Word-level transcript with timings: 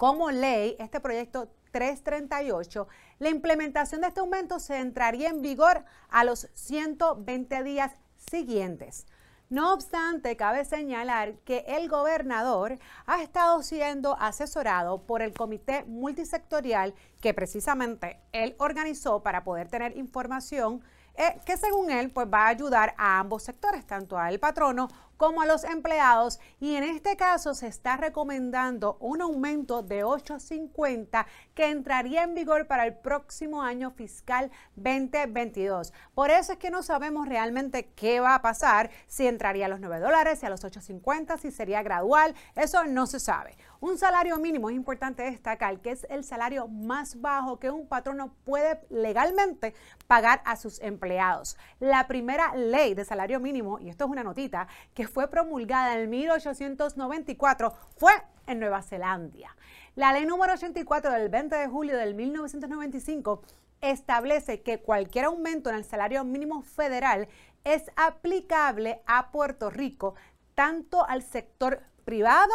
como 0.00 0.30
ley, 0.30 0.76
este 0.78 0.98
proyecto 0.98 1.50
338, 1.72 2.88
la 3.18 3.28
implementación 3.28 4.00
de 4.00 4.06
este 4.06 4.20
aumento 4.20 4.58
se 4.58 4.78
entraría 4.78 5.28
en 5.28 5.42
vigor 5.42 5.84
a 6.08 6.24
los 6.24 6.48
120 6.54 7.62
días 7.64 7.92
siguientes. 8.16 9.06
No 9.50 9.74
obstante, 9.74 10.38
cabe 10.38 10.64
señalar 10.64 11.34
que 11.40 11.66
el 11.68 11.90
gobernador 11.90 12.78
ha 13.04 13.22
estado 13.22 13.62
siendo 13.62 14.16
asesorado 14.18 15.02
por 15.02 15.20
el 15.20 15.34
comité 15.34 15.84
multisectorial 15.84 16.94
que 17.20 17.34
precisamente 17.34 18.22
él 18.32 18.54
organizó 18.56 19.22
para 19.22 19.44
poder 19.44 19.68
tener 19.68 19.98
información 19.98 20.82
eh, 21.14 21.38
que 21.44 21.58
según 21.58 21.90
él 21.90 22.10
pues 22.10 22.26
va 22.32 22.44
a 22.46 22.48
ayudar 22.48 22.94
a 22.96 23.18
ambos 23.18 23.42
sectores, 23.42 23.86
tanto 23.86 24.16
al 24.16 24.38
patrono 24.38 24.88
como 25.20 25.42
a 25.42 25.46
los 25.46 25.64
empleados 25.64 26.40
y 26.60 26.76
en 26.76 26.82
este 26.82 27.14
caso 27.14 27.52
se 27.52 27.66
está 27.66 27.98
recomendando 27.98 28.96
un 29.00 29.20
aumento 29.20 29.82
de 29.82 30.02
8.50 30.02 31.26
que 31.54 31.66
entraría 31.66 32.22
en 32.22 32.34
vigor 32.34 32.66
para 32.66 32.86
el 32.86 32.94
próximo 32.94 33.60
año 33.60 33.90
fiscal 33.90 34.50
2022. 34.76 35.92
Por 36.14 36.30
eso 36.30 36.52
es 36.52 36.58
que 36.58 36.70
no 36.70 36.82
sabemos 36.82 37.28
realmente 37.28 37.92
qué 37.94 38.18
va 38.20 38.34
a 38.34 38.40
pasar, 38.40 38.88
si 39.08 39.26
entraría 39.26 39.66
a 39.66 39.68
los 39.68 39.80
9 39.80 39.98
dólares, 39.98 40.38
si 40.38 40.46
a 40.46 40.48
los 40.48 40.64
8.50, 40.64 41.36
si 41.36 41.50
sería 41.50 41.82
gradual, 41.82 42.34
eso 42.56 42.84
no 42.84 43.06
se 43.06 43.20
sabe. 43.20 43.58
Un 43.80 43.98
salario 43.98 44.38
mínimo 44.38 44.70
es 44.70 44.76
importante 44.76 45.22
destacar 45.22 45.80
que 45.80 45.90
es 45.90 46.06
el 46.08 46.24
salario 46.24 46.66
más 46.68 47.20
bajo 47.20 47.58
que 47.58 47.70
un 47.70 47.86
patrono 47.86 48.34
puede 48.44 48.80
legalmente 48.88 49.74
pagar 50.06 50.40
a 50.44 50.56
sus 50.56 50.80
empleados. 50.80 51.58
La 51.78 52.06
primera 52.06 52.54
ley 52.54 52.94
de 52.94 53.04
salario 53.04 53.38
mínimo, 53.38 53.78
y 53.78 53.90
esto 53.90 54.04
es 54.04 54.10
una 54.10 54.22
notita, 54.22 54.66
que 54.94 55.09
fue 55.10 55.28
promulgada 55.28 55.98
en 55.98 56.08
1894 56.08 57.74
fue 57.96 58.12
en 58.46 58.60
Nueva 58.60 58.82
Zelanda. 58.82 59.56
La 59.96 60.12
ley 60.12 60.24
número 60.24 60.54
84 60.54 61.12
del 61.12 61.28
20 61.28 61.56
de 61.56 61.68
julio 61.68 61.96
del 61.96 62.14
1995 62.14 63.42
establece 63.80 64.62
que 64.62 64.80
cualquier 64.80 65.26
aumento 65.26 65.70
en 65.70 65.76
el 65.76 65.84
salario 65.84 66.24
mínimo 66.24 66.62
federal 66.62 67.28
es 67.64 67.90
aplicable 67.96 69.02
a 69.06 69.30
Puerto 69.30 69.70
Rico, 69.70 70.14
tanto 70.54 71.06
al 71.06 71.22
sector 71.22 71.82
privado 72.04 72.52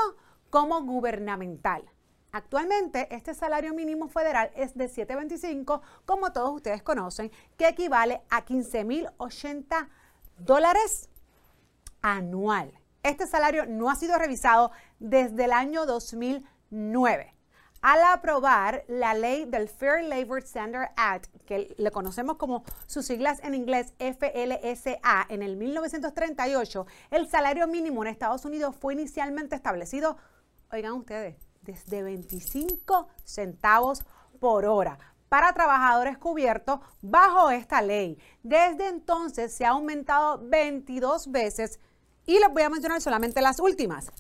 como 0.50 0.82
gubernamental. 0.84 1.84
Actualmente 2.32 3.08
este 3.16 3.34
salario 3.34 3.74
mínimo 3.74 4.10
federal 4.10 4.52
es 4.56 4.76
de 4.76 4.90
7.25, 4.90 5.82
como 6.06 6.34
todos 6.34 6.54
ustedes 6.54 6.84
conocen, 6.84 7.32
que 7.58 7.68
equivale 7.68 8.22
a 8.30 8.46
15.080 8.46 9.88
dólares 10.40 11.10
anual. 12.06 12.72
Este 13.02 13.26
salario 13.26 13.66
no 13.66 13.90
ha 13.90 13.96
sido 13.96 14.20
revisado 14.20 14.72
desde 15.00 15.46
el 15.46 15.52
año 15.52 15.88
2009. 15.88 17.34
Al 17.82 18.04
aprobar 18.04 18.84
la 18.88 19.16
ley 19.16 19.46
del 19.46 19.68
Fair 19.68 20.04
Labor 20.04 20.40
Standard 20.44 20.92
Act, 20.98 21.36
que 21.46 21.74
le 21.78 21.92
conocemos 21.92 22.38
como 22.38 22.64
sus 22.86 23.08
siglas 23.08 23.40
en 23.44 23.56
inglés 23.56 23.94
FLSA, 23.98 25.26
en 25.30 25.42
el 25.42 25.58
1938, 25.58 26.86
el 27.10 27.28
salario 27.28 27.68
mínimo 27.68 28.04
en 28.04 28.10
Estados 28.12 28.46
Unidos 28.46 28.76
fue 28.76 28.94
inicialmente 28.94 29.56
establecido, 29.56 30.18
oigan 30.72 30.94
ustedes, 30.94 31.38
desde 31.62 32.04
25 32.04 33.08
centavos 33.24 34.04
por 34.40 34.66
hora 34.66 35.00
para 35.30 35.54
trabajadores 35.54 36.18
cubiertos 36.18 36.80
bajo 37.02 37.50
esta 37.50 37.82
ley. 37.82 38.18
Desde 38.44 38.88
entonces 38.88 39.54
se 39.54 39.66
ha 39.66 39.72
aumentado 39.72 40.40
22 40.48 41.32
veces 41.32 41.80
y 42.26 42.40
les 42.40 42.52
voy 42.52 42.64
a 42.64 42.70
mencionar 42.70 43.02
solamente 43.02 43.42
las 43.42 43.60
últimas. 43.60 44.12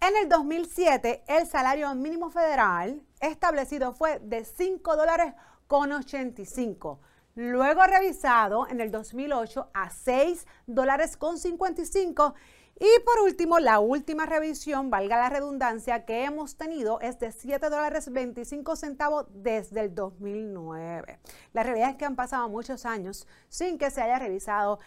En 0.00 0.16
el 0.16 0.28
2007, 0.28 1.24
el 1.26 1.46
salario 1.46 1.92
mínimo 1.94 2.30
federal 2.30 3.02
establecido 3.20 3.92
fue 3.92 4.20
de 4.20 4.44
5 4.44 4.96
dólares 4.96 5.34
con 5.66 5.92
85. 5.92 7.00
Luego 7.34 7.82
revisado 7.84 8.68
en 8.68 8.80
el 8.80 8.90
2008 8.90 9.70
a 9.74 9.90
6 9.90 10.46
dólares 10.66 11.16
con 11.16 11.38
55. 11.38 12.34
Y 12.80 13.00
por 13.04 13.20
último, 13.24 13.58
la 13.58 13.80
última 13.80 14.24
revisión, 14.24 14.88
valga 14.88 15.18
la 15.18 15.30
redundancia, 15.30 16.04
que 16.04 16.22
hemos 16.24 16.56
tenido 16.56 17.00
es 17.00 17.18
de 17.18 17.32
7 17.32 17.68
dólares 17.68 18.12
25 18.12 18.76
centavos 18.76 19.26
desde 19.30 19.80
el 19.80 19.94
2009. 19.96 21.18
La 21.52 21.64
realidad 21.64 21.90
es 21.90 21.96
que 21.96 22.04
han 22.04 22.14
pasado 22.14 22.48
muchos 22.48 22.86
años 22.86 23.26
sin 23.48 23.78
que 23.78 23.90
se 23.90 24.00
haya 24.00 24.20
revisado 24.20 24.78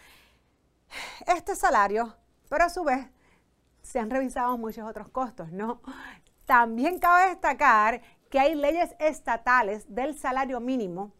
este 1.26 1.54
salario 1.54 2.16
pero 2.52 2.64
a 2.64 2.68
su 2.68 2.84
vez 2.84 3.08
se 3.80 3.98
han 3.98 4.10
revisado 4.10 4.58
muchos 4.58 4.86
otros 4.86 5.08
costos, 5.08 5.50
¿no? 5.52 5.80
También 6.44 6.98
cabe 6.98 7.30
destacar 7.30 8.02
que 8.28 8.38
hay 8.38 8.54
leyes 8.54 8.94
estatales 8.98 9.86
del 9.88 10.18
salario 10.18 10.60
mínimo 10.60 11.14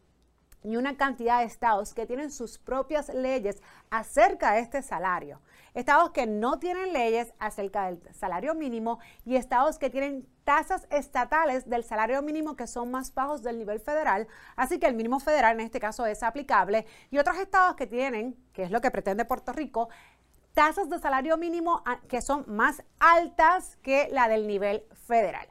y 0.63 0.77
una 0.77 0.99
cantidad 0.99 1.39
de 1.39 1.47
estados 1.47 1.95
que 1.95 2.05
tienen 2.05 2.31
sus 2.31 2.59
propias 2.59 3.09
leyes 3.15 3.63
acerca 3.91 4.53
de 4.53 4.61
este 4.61 4.83
salario. 4.83 5.41
Estados 5.73 6.11
que 6.11 6.27
no 6.27 6.59
tienen 6.59 6.93
leyes 6.93 7.33
acerca 7.39 7.87
del 7.87 8.03
salario 8.13 8.55
mínimo 8.55 8.99
y 9.25 9.37
estados 9.37 9.79
que 9.79 9.89
tienen 9.89 10.29
tasas 10.45 10.87
estatales 10.91 11.67
del 11.67 11.83
salario 11.83 12.21
mínimo 12.21 12.57
que 12.57 12.67
son 12.67 12.91
más 12.91 13.15
bajos 13.15 13.43
del 13.43 13.59
nivel 13.59 13.81
federal, 13.81 14.29
así 14.55 14.79
que 14.79 14.87
el 14.87 14.95
mínimo 14.95 15.19
federal 15.19 15.59
en 15.59 15.65
este 15.65 15.81
caso 15.81 16.05
es 16.05 16.23
aplicable, 16.23 16.85
y 17.11 17.17
otros 17.17 17.39
estados 17.39 17.75
que 17.75 17.87
tienen, 17.87 18.37
que 18.53 18.65
es 18.65 18.71
lo 18.71 18.83
que 18.83 18.91
pretende 18.91 19.25
Puerto 19.25 19.53
Rico, 19.53 19.89
tasas 20.55 20.89
de 20.89 20.99
salario 20.99 21.37
mínimo 21.37 21.83
ah, 21.87 22.01
que 22.09 22.23
son 22.23 22.45
más 22.47 22.83
altas 22.99 23.77
que 23.83 24.09
la 24.11 24.29
del 24.29 24.47
nivel 24.47 24.85
federal. 25.07 25.49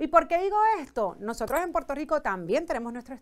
¿Y 0.00 0.06
por 0.06 0.26
qué 0.28 0.38
digo 0.38 0.56
esto? 0.80 1.16
Nosotros 1.20 1.60
en 1.60 1.72
Puerto 1.72 1.94
Rico 1.94 2.22
también 2.22 2.64
tenemos 2.64 2.90
nuestro, 2.90 3.18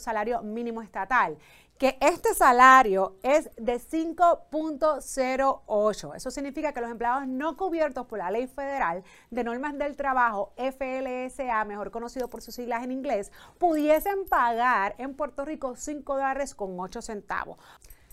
salario 0.00 0.42
mínimo 0.42 0.82
estatal, 0.82 1.38
que 1.78 1.96
este 2.00 2.34
salario 2.34 3.18
es 3.22 3.50
de 3.54 3.76
5.08. 3.76 6.16
Eso 6.16 6.32
significa 6.32 6.72
que 6.72 6.80
los 6.80 6.90
empleados 6.90 7.28
no 7.28 7.56
cubiertos 7.56 8.04
por 8.06 8.18
la 8.18 8.32
ley 8.32 8.48
federal 8.48 9.04
de 9.30 9.44
normas 9.44 9.78
del 9.78 9.94
trabajo, 9.94 10.52
FLSA, 10.56 11.64
mejor 11.66 11.92
conocido 11.92 12.28
por 12.28 12.42
sus 12.42 12.56
siglas 12.56 12.82
en 12.82 12.90
inglés, 12.90 13.30
pudiesen 13.58 14.24
pagar 14.28 14.96
en 14.98 15.14
Puerto 15.14 15.44
Rico 15.44 15.76
5 15.76 16.14
dólares 16.14 16.56
con 16.56 16.80
8 16.80 17.00
centavos. 17.00 17.58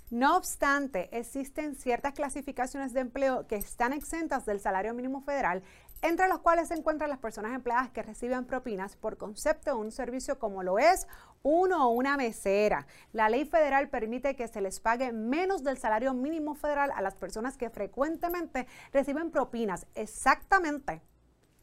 No 0.10 0.38
obstante, 0.38 1.16
existen 1.16 1.76
ciertas 1.76 2.14
clasificaciones 2.14 2.94
de 2.94 3.02
empleo 3.02 3.46
que 3.46 3.58
están 3.58 3.94
exentas 3.94 4.44
del 4.44 4.60
salario 4.60 4.96
mínimo 4.96 5.22
federal, 5.22 5.62
entre 6.02 6.28
los 6.28 6.40
cuales 6.40 6.70
se 6.70 6.74
encuentran 6.74 7.12
las 7.12 7.20
personas 7.20 7.54
empleadas 7.54 7.92
que 7.92 8.02
reciben 8.02 8.46
propinas 8.46 8.96
por 8.96 9.18
concepto 9.18 9.70
de 9.70 9.78
un 9.78 9.92
servicio 9.92 10.40
como 10.40 10.64
lo 10.64 10.80
es 10.80 11.08
uno 11.44 11.88
o 11.88 11.92
una 11.92 12.18
mesera. 12.18 12.88
La 13.12 13.30
ley 13.30 13.46
federal 13.46 13.90
permite 13.90 14.36
que 14.36 14.48
se 14.48 14.62
les 14.62 14.80
pague 14.80 15.12
menos 15.12 15.64
del 15.64 15.78
salario 15.78 16.16
mínimo 16.16 16.56
federal 16.56 16.92
a 16.96 17.04
las 17.04 17.14
personas 17.14 17.56
que 17.56 17.70
frecuentemente 17.70 18.66
reciben 18.92 19.30
propinas. 19.30 19.86
Exactamente. 19.94 21.04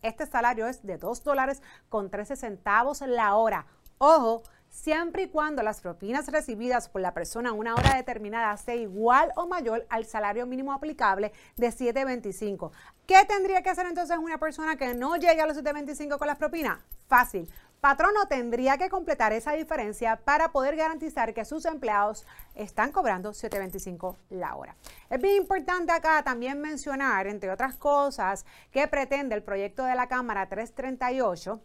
Este 0.03 0.25
salario 0.25 0.69
es 0.69 0.87
de 0.87 0.99
2 0.99 1.25
dólares 1.25 1.63
con 1.89 2.11
13 2.11 2.37
centavos 2.37 3.01
la 3.01 3.35
hora. 3.35 3.67
Ojo, 3.99 4.45
siempre 4.77 5.23
y 5.23 5.29
cuando 5.29 5.63
las 5.63 5.81
propinas 5.81 6.29
recibidas 6.29 6.89
por 6.89 7.01
la 7.01 7.15
persona 7.15 7.51
a 7.51 7.53
una 7.55 7.75
hora 7.75 7.95
determinada 7.95 8.57
sea 8.59 8.75
igual 8.75 9.33
o 9.35 9.47
mayor 9.47 9.87
al 9.89 10.05
salario 10.05 10.47
mínimo 10.47 10.73
aplicable 10.73 11.33
de 11.57 11.69
7.25. 11.69 12.71
¿Qué 13.07 13.25
tendría 13.27 13.63
que 13.63 13.71
hacer 13.71 13.87
entonces 13.87 14.19
una 14.19 14.39
persona 14.39 14.77
que 14.77 14.95
no 14.95 15.17
llegue 15.17 15.41
a 15.41 15.47
los 15.47 15.57
7.25 15.57 16.19
con 16.19 16.27
las 16.27 16.37
propinas? 16.37 16.79
Fácil. 17.09 17.49
Patrono 17.81 18.27
tendría 18.27 18.79
que 18.79 18.89
completar 18.89 19.33
esa 19.33 19.53
diferencia 19.53 20.17
para 20.17 20.51
poder 20.51 20.77
garantizar 20.77 21.33
que 21.35 21.45
sus 21.45 21.65
empleados 21.67 22.27
están 22.55 22.91
cobrando 22.91 23.31
7.25 23.31 24.17
la 24.31 24.57
hora. 24.57 24.77
Es 25.09 25.21
bien 25.21 25.37
importante 25.37 25.93
acá 25.93 26.23
también 26.23 26.61
mencionar, 26.61 27.27
entre 27.27 27.51
otras 27.51 27.77
cosas, 27.77 28.45
que 28.73 28.89
pretende 28.89 29.35
el 29.35 29.43
proyecto 29.43 29.85
de 29.85 29.95
la 29.95 30.09
Cámara 30.09 30.49
338 30.49 31.61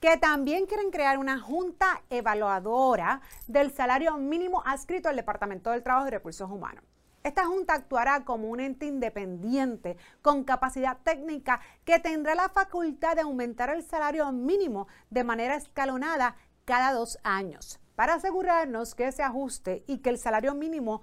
que 0.00 0.16
también 0.16 0.66
quieren 0.66 0.90
crear 0.90 1.18
una 1.18 1.40
junta 1.40 2.02
evaluadora 2.10 3.20
del 3.46 3.72
salario 3.72 4.16
mínimo 4.16 4.62
adscrito 4.66 5.08
al 5.08 5.16
Departamento 5.16 5.70
del 5.70 5.82
Trabajo 5.82 6.08
y 6.08 6.10
Recursos 6.10 6.50
Humanos. 6.50 6.84
Esta 7.22 7.44
junta 7.44 7.74
actuará 7.74 8.24
como 8.24 8.48
un 8.48 8.60
ente 8.60 8.86
independiente 8.86 9.96
con 10.22 10.44
capacidad 10.44 10.98
técnica 11.02 11.60
que 11.84 11.98
tendrá 11.98 12.36
la 12.36 12.50
facultad 12.50 13.16
de 13.16 13.22
aumentar 13.22 13.68
el 13.70 13.82
salario 13.82 14.30
mínimo 14.30 14.86
de 15.10 15.24
manera 15.24 15.56
escalonada 15.56 16.36
cada 16.64 16.92
dos 16.92 17.18
años 17.24 17.80
para 17.96 18.14
asegurarnos 18.14 18.94
que 18.94 19.10
se 19.10 19.24
ajuste 19.24 19.82
y 19.88 19.98
que 19.98 20.10
el 20.10 20.18
salario 20.18 20.54
mínimo 20.54 21.02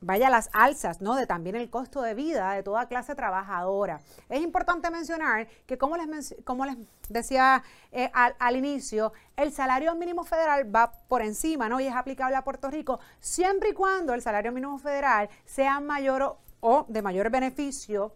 vaya 0.00 0.30
las 0.30 0.48
alzas, 0.52 1.00
¿no? 1.00 1.16
De 1.16 1.26
también 1.26 1.56
el 1.56 1.70
costo 1.70 2.02
de 2.02 2.14
vida 2.14 2.52
de 2.52 2.62
toda 2.62 2.86
clase 2.86 3.14
trabajadora. 3.14 4.00
Es 4.28 4.40
importante 4.42 4.90
mencionar 4.90 5.48
que, 5.66 5.78
como 5.78 5.96
les, 5.96 6.36
como 6.44 6.66
les 6.66 6.76
decía 7.08 7.62
eh, 7.92 8.10
al, 8.12 8.56
inicio, 8.56 9.12
el 9.36 9.52
salario 9.52 9.94
mínimo 9.94 10.24
federal 10.24 10.74
va 10.74 10.92
por 11.08 11.22
encima, 11.22 11.68
¿no? 11.68 11.80
Y 11.80 11.86
es 11.86 11.94
aplicable 11.94 12.36
a 12.36 12.44
Puerto 12.44 12.70
Rico 12.70 13.00
siempre 13.20 13.70
y 13.70 13.74
cuando 13.74 14.14
el 14.14 14.22
salario 14.22 14.52
mínimo 14.52 14.78
federal 14.78 15.28
sea 15.44 15.80
mayor 15.80 16.38
o 16.60 16.86
de 16.88 17.02
mayor 17.02 17.30
beneficio 17.30 18.14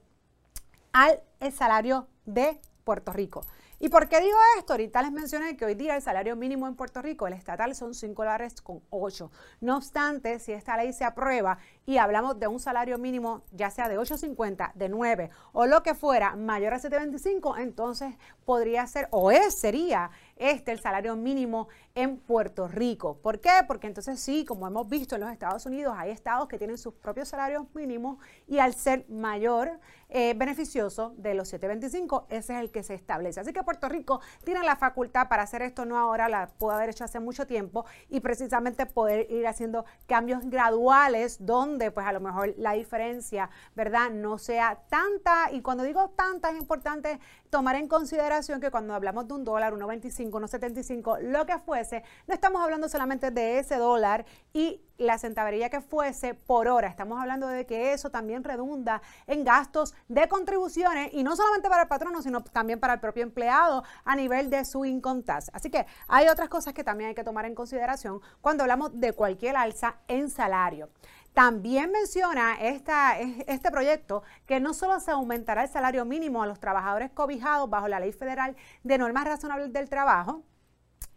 al 0.92 1.20
salario 1.52 2.06
de 2.26 2.60
Puerto 2.84 3.12
Rico. 3.12 3.42
¿Y 3.84 3.88
por 3.88 4.08
qué 4.08 4.20
digo 4.20 4.38
esto? 4.58 4.74
Ahorita 4.74 5.02
les 5.02 5.10
mencioné 5.10 5.56
que 5.56 5.64
hoy 5.64 5.74
día 5.74 5.96
el 5.96 6.02
salario 6.02 6.36
mínimo 6.36 6.68
en 6.68 6.76
Puerto 6.76 7.02
Rico, 7.02 7.26
el 7.26 7.32
estatal, 7.32 7.74
son 7.74 7.94
5 7.94 8.22
dólares 8.22 8.62
con 8.62 8.80
8. 8.90 9.28
No 9.60 9.76
obstante, 9.76 10.38
si 10.38 10.52
esta 10.52 10.76
ley 10.76 10.92
se 10.92 11.02
aprueba 11.02 11.58
y 11.84 11.96
hablamos 11.96 12.38
de 12.38 12.46
un 12.46 12.60
salario 12.60 12.96
mínimo, 12.98 13.42
ya 13.50 13.70
sea 13.70 13.88
de 13.88 13.98
8.50, 13.98 14.72
de 14.74 14.88
9 14.88 15.30
o 15.52 15.66
lo 15.66 15.82
que 15.82 15.94
fuera, 15.94 16.36
mayor 16.36 16.74
a 16.74 16.78
7.25, 16.78 17.58
entonces 17.58 18.14
podría 18.44 18.86
ser 18.86 19.08
o 19.10 19.32
es, 19.32 19.58
sería 19.58 20.12
este 20.36 20.70
el 20.70 20.80
salario 20.80 21.16
mínimo 21.16 21.66
en 21.96 22.18
Puerto 22.18 22.68
Rico. 22.68 23.18
¿Por 23.18 23.40
qué? 23.40 23.50
Porque 23.66 23.88
entonces 23.88 24.20
sí, 24.20 24.44
como 24.44 24.66
hemos 24.66 24.88
visto 24.88 25.16
en 25.16 25.22
los 25.22 25.30
Estados 25.30 25.66
Unidos, 25.66 25.94
hay 25.96 26.10
estados 26.10 26.48
que 26.48 26.56
tienen 26.56 26.78
sus 26.78 26.94
propios 26.94 27.28
salarios 27.28 27.64
mínimos 27.74 28.18
y 28.46 28.58
al 28.58 28.74
ser 28.74 29.04
mayor 29.08 29.80
eh, 30.08 30.34
beneficioso 30.36 31.14
de 31.16 31.34
los 31.34 31.48
725, 31.48 32.26
ese 32.28 32.54
es 32.54 32.60
el 32.60 32.70
que 32.70 32.82
se 32.82 32.94
establece. 32.94 33.40
Así 33.40 33.52
que 33.52 33.62
Puerto 33.72 33.88
Rico 33.88 34.20
tiene 34.44 34.62
la 34.62 34.76
facultad 34.76 35.28
para 35.28 35.44
hacer 35.44 35.62
esto, 35.62 35.86
no 35.86 35.98
ahora, 35.98 36.28
la 36.28 36.46
pudo 36.46 36.72
haber 36.72 36.90
hecho 36.90 37.04
hace 37.04 37.20
mucho 37.20 37.46
tiempo 37.46 37.86
y 38.10 38.20
precisamente 38.20 38.84
poder 38.84 39.30
ir 39.30 39.46
haciendo 39.46 39.86
cambios 40.06 40.44
graduales 40.44 41.38
donde 41.46 41.90
pues 41.90 42.06
a 42.06 42.12
lo 42.12 42.20
mejor 42.20 42.52
la 42.58 42.72
diferencia, 42.72 43.48
¿verdad? 43.74 44.10
No 44.10 44.36
sea 44.36 44.82
tanta 44.90 45.50
y 45.52 45.62
cuando 45.62 45.84
digo 45.84 46.10
tanta 46.10 46.50
es 46.50 46.58
importante 46.58 47.18
tomar 47.48 47.76
en 47.76 47.88
consideración 47.88 48.60
que 48.60 48.70
cuando 48.70 48.92
hablamos 48.92 49.26
de 49.26 49.34
un 49.34 49.44
dólar, 49.44 49.72
1.25, 49.72 50.30
1.75, 50.30 51.20
lo 51.20 51.46
que 51.46 51.58
fuese, 51.58 52.04
no 52.26 52.34
estamos 52.34 52.62
hablando 52.62 52.90
solamente 52.90 53.30
de 53.30 53.58
ese 53.58 53.76
dólar 53.76 54.26
y 54.52 54.82
la 55.02 55.18
centavería 55.18 55.70
que 55.70 55.80
fuese 55.80 56.34
por 56.34 56.68
hora. 56.68 56.88
Estamos 56.88 57.20
hablando 57.20 57.46
de 57.46 57.66
que 57.66 57.92
eso 57.92 58.10
también 58.10 58.44
redunda 58.44 59.02
en 59.26 59.44
gastos 59.44 59.94
de 60.08 60.28
contribuciones 60.28 61.10
y 61.12 61.22
no 61.22 61.36
solamente 61.36 61.68
para 61.68 61.82
el 61.82 61.88
patrono, 61.88 62.22
sino 62.22 62.42
también 62.42 62.80
para 62.80 62.94
el 62.94 63.00
propio 63.00 63.22
empleado 63.22 63.84
a 64.04 64.16
nivel 64.16 64.50
de 64.50 64.64
su 64.64 64.84
income 64.84 65.12
Así 65.52 65.70
que 65.70 65.86
hay 66.08 66.28
otras 66.28 66.48
cosas 66.48 66.74
que 66.74 66.84
también 66.84 67.08
hay 67.08 67.14
que 67.14 67.24
tomar 67.24 67.44
en 67.44 67.54
consideración 67.54 68.20
cuando 68.40 68.64
hablamos 68.64 68.98
de 68.98 69.12
cualquier 69.12 69.56
alza 69.56 69.96
en 70.08 70.30
salario. 70.30 70.90
También 71.32 71.90
menciona 71.90 72.60
esta, 72.60 73.18
este 73.18 73.70
proyecto 73.70 74.22
que 74.46 74.60
no 74.60 74.74
solo 74.74 75.00
se 75.00 75.12
aumentará 75.12 75.62
el 75.62 75.70
salario 75.70 76.04
mínimo 76.04 76.42
a 76.42 76.46
los 76.46 76.60
trabajadores 76.60 77.10
cobijados 77.10 77.70
bajo 77.70 77.88
la 77.88 78.00
ley 78.00 78.12
federal 78.12 78.54
de 78.82 78.98
normas 78.98 79.24
razonables 79.24 79.72
del 79.72 79.88
trabajo, 79.88 80.42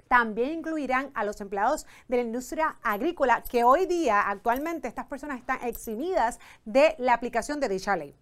también 0.07 0.59
incluirán 0.59 1.11
a 1.13 1.23
los 1.23 1.41
empleados 1.41 1.85
de 2.07 2.17
la 2.17 2.23
industria 2.23 2.77
agrícola, 2.83 3.43
que 3.43 3.63
hoy 3.63 3.85
día 3.85 4.21
actualmente 4.29 4.87
estas 4.87 5.05
personas 5.05 5.39
están 5.39 5.63
eximidas 5.63 6.39
de 6.65 6.95
la 6.97 7.13
aplicación 7.13 7.59
de 7.59 7.69
dicha 7.69 7.95
ley. 7.95 8.15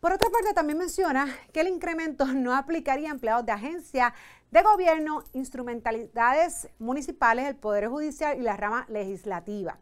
Por 0.00 0.14
otra 0.14 0.30
parte, 0.30 0.54
también 0.54 0.78
menciona 0.78 1.26
que 1.52 1.60
el 1.60 1.68
incremento 1.68 2.26
no 2.34 2.54
aplicaría 2.54 3.08
a 3.08 3.12
empleados 3.12 3.44
de 3.44 3.52
agencia 3.52 4.14
de 4.50 4.62
gobierno, 4.62 5.22
instrumentalidades 5.32 6.68
municipales, 6.78 7.46
el 7.46 7.56
Poder 7.56 7.88
Judicial 7.88 8.38
y 8.38 8.42
la 8.42 8.56
rama 8.56 8.86
legislativa. 8.88 9.78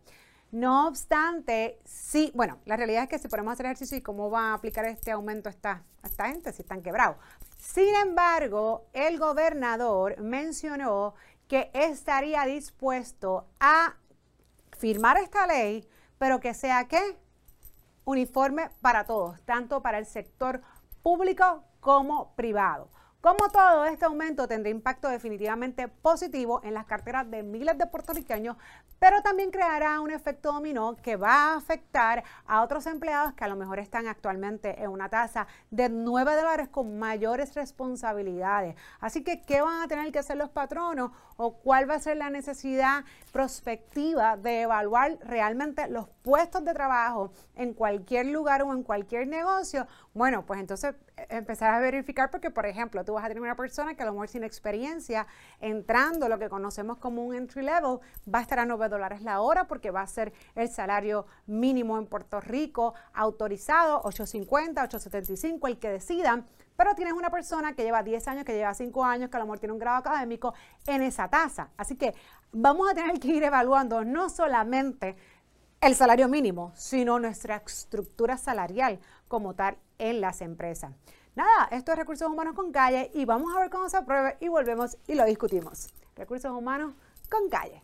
No 0.50 0.88
obstante, 0.88 1.78
sí, 1.84 2.32
bueno, 2.34 2.58
la 2.64 2.76
realidad 2.76 3.02
es 3.02 3.08
que 3.10 3.18
si 3.18 3.28
ponemos 3.28 3.50
a 3.50 3.52
hacer 3.52 3.66
ejercicio 3.66 3.98
y 3.98 4.00
cómo 4.00 4.30
va 4.30 4.50
a 4.50 4.54
aplicar 4.54 4.86
este 4.86 5.10
aumento 5.10 5.50
a 5.50 5.52
esta, 5.52 5.82
esta 6.02 6.28
gente 6.28 6.52
si 6.52 6.62
están 6.62 6.80
quebrados. 6.80 7.16
Sin 7.58 7.94
embargo, 7.94 8.86
el 8.94 9.18
gobernador 9.18 10.18
mencionó 10.20 11.14
que 11.48 11.70
estaría 11.74 12.44
dispuesto 12.44 13.46
a 13.60 13.94
firmar 14.78 15.18
esta 15.18 15.46
ley, 15.46 15.86
pero 16.16 16.40
que 16.40 16.54
sea 16.54 16.88
¿qué? 16.88 17.18
uniforme 18.04 18.70
para 18.80 19.04
todos, 19.04 19.42
tanto 19.42 19.82
para 19.82 19.98
el 19.98 20.06
sector 20.06 20.62
público 21.02 21.64
como 21.80 22.34
privado. 22.36 22.88
Como 23.28 23.50
todo 23.50 23.84
este 23.84 24.06
aumento 24.06 24.48
tendrá 24.48 24.70
impacto 24.70 25.06
definitivamente 25.06 25.86
positivo 25.86 26.62
en 26.64 26.72
las 26.72 26.86
carteras 26.86 27.30
de 27.30 27.42
miles 27.42 27.76
de 27.76 27.84
puertorriqueños, 27.84 28.56
pero 28.98 29.20
también 29.20 29.50
creará 29.50 30.00
un 30.00 30.10
efecto 30.10 30.50
dominó 30.50 30.96
que 30.96 31.16
va 31.16 31.52
a 31.52 31.56
afectar 31.56 32.24
a 32.46 32.62
otros 32.62 32.86
empleados 32.86 33.34
que 33.34 33.44
a 33.44 33.48
lo 33.48 33.56
mejor 33.56 33.80
están 33.80 34.06
actualmente 34.06 34.82
en 34.82 34.88
una 34.88 35.10
tasa 35.10 35.46
de 35.70 35.90
9 35.90 36.36
dólares 36.36 36.68
con 36.70 36.98
mayores 36.98 37.54
responsabilidades. 37.54 38.76
Así 38.98 39.22
que, 39.22 39.42
¿qué 39.42 39.60
van 39.60 39.82
a 39.82 39.88
tener 39.88 40.10
que 40.10 40.20
hacer 40.20 40.38
los 40.38 40.48
patronos 40.48 41.10
o 41.36 41.58
cuál 41.58 41.88
va 41.88 41.96
a 41.96 42.00
ser 42.00 42.16
la 42.16 42.30
necesidad 42.30 43.04
prospectiva 43.30 44.38
de 44.38 44.62
evaluar 44.62 45.18
realmente 45.20 45.86
los 45.88 46.08
puestos 46.22 46.64
de 46.64 46.72
trabajo 46.72 47.30
en 47.56 47.74
cualquier 47.74 48.24
lugar 48.24 48.62
o 48.62 48.72
en 48.72 48.82
cualquier 48.82 49.28
negocio? 49.28 49.86
Bueno, 50.14 50.46
pues 50.46 50.60
entonces 50.60 50.94
empezar 51.28 51.74
a 51.74 51.78
verificar 51.78 52.30
porque, 52.30 52.50
por 52.50 52.66
ejemplo, 52.66 53.04
tú 53.04 53.17
vas 53.18 53.24
a 53.24 53.28
tener 53.28 53.42
una 53.42 53.56
persona 53.56 53.94
que 53.94 54.02
a 54.02 54.06
lo 54.06 54.12
mejor 54.12 54.28
sin 54.28 54.44
experiencia, 54.44 55.26
entrando 55.60 56.28
lo 56.28 56.38
que 56.38 56.48
conocemos 56.48 56.98
como 56.98 57.24
un 57.24 57.34
entry 57.34 57.62
level, 57.62 57.98
va 58.32 58.38
a 58.38 58.42
estar 58.42 58.58
a 58.60 58.64
9 58.64 58.88
dólares 58.88 59.22
la 59.22 59.40
hora 59.40 59.66
porque 59.66 59.90
va 59.90 60.02
a 60.02 60.06
ser 60.06 60.32
el 60.54 60.68
salario 60.68 61.26
mínimo 61.46 61.98
en 61.98 62.06
Puerto 62.06 62.40
Rico 62.40 62.94
autorizado, 63.12 64.02
8.50, 64.02 64.74
8.75, 64.88 65.68
el 65.68 65.78
que 65.78 65.90
decidan. 65.90 66.46
Pero 66.76 66.94
tienes 66.94 67.14
una 67.14 67.28
persona 67.28 67.74
que 67.74 67.82
lleva 67.82 68.04
10 68.04 68.28
años, 68.28 68.44
que 68.44 68.54
lleva 68.54 68.72
5 68.72 69.04
años, 69.04 69.30
que 69.30 69.36
a 69.36 69.40
lo 69.40 69.46
mejor 69.46 69.58
tiene 69.58 69.72
un 69.72 69.80
grado 69.80 69.98
académico 69.98 70.54
en 70.86 71.02
esa 71.02 71.28
tasa. 71.28 71.70
Así 71.76 71.96
que 71.96 72.14
vamos 72.52 72.88
a 72.88 72.94
tener 72.94 73.18
que 73.18 73.28
ir 73.28 73.42
evaluando 73.42 74.04
no 74.04 74.30
solamente 74.30 75.16
el 75.80 75.94
salario 75.94 76.28
mínimo, 76.28 76.72
sino 76.74 77.18
nuestra 77.18 77.56
estructura 77.56 78.36
salarial 78.36 79.00
como 79.26 79.54
tal 79.54 79.76
en 79.98 80.20
las 80.20 80.40
empresas. 80.40 80.92
Nada, 81.38 81.68
esto 81.70 81.92
es 81.92 81.98
Recursos 81.98 82.28
Humanos 82.28 82.56
con 82.56 82.72
Calle 82.72 83.12
y 83.14 83.24
vamos 83.24 83.54
a 83.54 83.60
ver 83.60 83.70
cómo 83.70 83.88
se 83.88 83.96
apruebe 83.96 84.36
y 84.40 84.48
volvemos 84.48 84.98
y 85.06 85.14
lo 85.14 85.24
discutimos. 85.24 85.86
Recursos 86.16 86.50
Humanos 86.50 86.94
con 87.30 87.48
Calle. 87.48 87.80